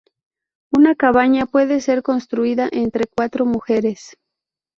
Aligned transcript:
Una 0.73 0.95
cabaña 0.95 1.45
puede 1.45 1.79
ser 1.79 2.01
construida 2.01 2.67
entre 2.71 3.05
cuatro 3.05 3.45
mujeres. 3.45 4.17